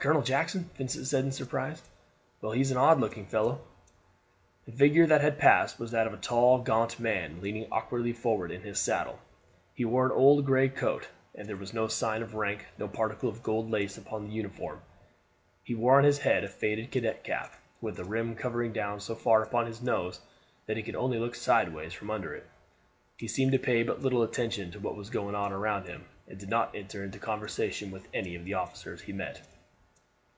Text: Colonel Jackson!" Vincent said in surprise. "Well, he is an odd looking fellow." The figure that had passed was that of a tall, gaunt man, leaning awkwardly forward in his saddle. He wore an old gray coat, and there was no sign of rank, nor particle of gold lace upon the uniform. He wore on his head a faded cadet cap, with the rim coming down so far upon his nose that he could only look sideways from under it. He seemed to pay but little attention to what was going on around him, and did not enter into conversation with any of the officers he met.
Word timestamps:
Colonel 0.00 0.22
Jackson!" 0.22 0.68
Vincent 0.76 1.06
said 1.06 1.24
in 1.24 1.30
surprise. 1.30 1.80
"Well, 2.40 2.50
he 2.50 2.62
is 2.62 2.72
an 2.72 2.76
odd 2.76 2.98
looking 2.98 3.26
fellow." 3.26 3.60
The 4.66 4.72
figure 4.72 5.06
that 5.06 5.20
had 5.20 5.38
passed 5.38 5.78
was 5.78 5.92
that 5.92 6.08
of 6.08 6.12
a 6.12 6.16
tall, 6.16 6.58
gaunt 6.62 6.98
man, 6.98 7.40
leaning 7.40 7.68
awkwardly 7.70 8.12
forward 8.12 8.50
in 8.50 8.62
his 8.62 8.80
saddle. 8.80 9.20
He 9.74 9.84
wore 9.84 10.06
an 10.06 10.10
old 10.10 10.44
gray 10.44 10.68
coat, 10.68 11.06
and 11.32 11.48
there 11.48 11.56
was 11.56 11.72
no 11.72 11.86
sign 11.86 12.22
of 12.22 12.34
rank, 12.34 12.66
nor 12.76 12.88
particle 12.88 13.28
of 13.28 13.44
gold 13.44 13.70
lace 13.70 13.96
upon 13.96 14.24
the 14.24 14.32
uniform. 14.34 14.82
He 15.62 15.76
wore 15.76 15.96
on 15.96 16.02
his 16.02 16.18
head 16.18 16.42
a 16.42 16.48
faded 16.48 16.90
cadet 16.90 17.22
cap, 17.22 17.54
with 17.80 17.94
the 17.94 18.04
rim 18.04 18.34
coming 18.34 18.72
down 18.72 18.98
so 18.98 19.14
far 19.14 19.44
upon 19.44 19.68
his 19.68 19.80
nose 19.80 20.20
that 20.66 20.76
he 20.76 20.82
could 20.82 20.96
only 20.96 21.20
look 21.20 21.36
sideways 21.36 21.92
from 21.92 22.10
under 22.10 22.34
it. 22.34 22.48
He 23.16 23.28
seemed 23.28 23.52
to 23.52 23.60
pay 23.60 23.84
but 23.84 24.02
little 24.02 24.24
attention 24.24 24.72
to 24.72 24.80
what 24.80 24.96
was 24.96 25.08
going 25.08 25.36
on 25.36 25.52
around 25.52 25.86
him, 25.86 26.06
and 26.26 26.36
did 26.36 26.48
not 26.48 26.74
enter 26.74 27.04
into 27.04 27.20
conversation 27.20 27.92
with 27.92 28.08
any 28.12 28.34
of 28.34 28.44
the 28.44 28.54
officers 28.54 29.02
he 29.02 29.12
met. 29.12 29.46